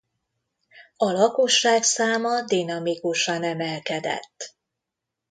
A 0.97 1.11
lakosság 1.11 1.83
száma 1.83 2.41
dinamikusan 2.41 3.43
emelkedett. 3.43 4.55